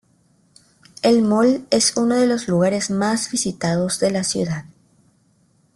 El 1.03 1.21
Mall 1.21 1.67
es 1.69 1.95
uno 1.95 2.15
de 2.15 2.25
los 2.25 2.47
lugares 2.47 2.89
más 2.89 3.29
visitados 3.29 3.99
de 3.99 4.09
la 4.09 4.23
ciudad. 4.23 4.65